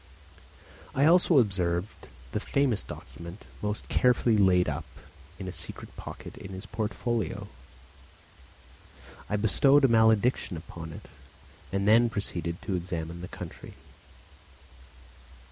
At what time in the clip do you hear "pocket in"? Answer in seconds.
5.95-6.53